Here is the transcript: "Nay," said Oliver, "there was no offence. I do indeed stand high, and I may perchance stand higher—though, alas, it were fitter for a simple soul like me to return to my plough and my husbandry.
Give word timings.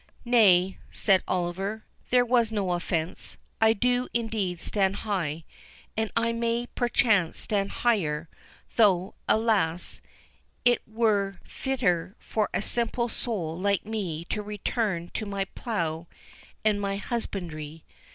"Nay," 0.25 0.79
said 0.89 1.21
Oliver, 1.27 1.85
"there 2.09 2.25
was 2.25 2.51
no 2.51 2.71
offence. 2.71 3.37
I 3.61 3.73
do 3.73 4.07
indeed 4.15 4.59
stand 4.59 4.95
high, 5.05 5.43
and 5.95 6.09
I 6.17 6.31
may 6.31 6.65
perchance 6.65 7.37
stand 7.37 7.69
higher—though, 7.85 9.13
alas, 9.29 10.01
it 10.65 10.81
were 10.87 11.37
fitter 11.45 12.15
for 12.17 12.49
a 12.51 12.63
simple 12.63 13.09
soul 13.09 13.55
like 13.59 13.85
me 13.85 14.25
to 14.25 14.41
return 14.41 15.11
to 15.13 15.27
my 15.27 15.45
plough 15.45 16.07
and 16.65 16.81
my 16.81 16.95
husbandry. 16.97 17.85